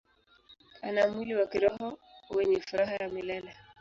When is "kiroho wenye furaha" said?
1.47-2.95